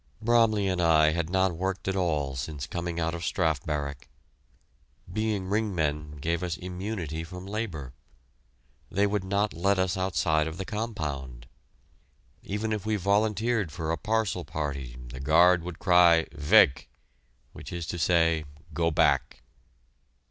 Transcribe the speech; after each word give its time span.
Bromley 0.19 0.67
and 0.67 0.81
I 0.81 1.11
had 1.11 1.29
not 1.29 1.51
worked 1.55 1.87
at 1.87 1.95
all 1.95 2.35
since 2.35 2.65
coming 2.65 2.99
out 2.99 3.13
of 3.13 3.23
Strafe 3.23 3.61
Barrack. 3.63 4.07
Being 5.13 5.45
ring 5.45 5.75
men 5.75 6.13
gave 6.17 6.41
us 6.41 6.57
immunity 6.57 7.23
from 7.23 7.45
labor. 7.45 7.93
They 8.89 9.05
would 9.05 9.23
not 9.23 9.53
let 9.53 9.77
us 9.77 9.97
outside 9.97 10.47
of 10.47 10.57
the 10.57 10.65
compound. 10.65 11.45
Even 12.41 12.73
if 12.73 12.83
we 12.83 12.95
volunteered 12.95 13.71
for 13.71 13.91
a 13.91 13.95
parcel 13.99 14.43
party, 14.43 14.97
the 15.09 15.19
guard 15.19 15.61
would 15.63 15.77
cry 15.77 16.25
"Weg!" 16.35 16.87
which 17.53 17.71
is 17.71 17.85
to 17.85 17.99
say, 17.99 18.45
"Go 18.73 18.89
back." 18.89 19.43